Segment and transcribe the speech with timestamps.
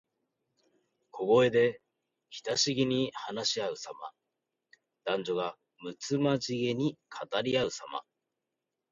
[1.11, 1.79] 小声で
[2.31, 4.11] 親しげに話しあうさま。
[5.05, 6.97] 男女がむつまじげに
[7.31, 8.01] 語りあうさま。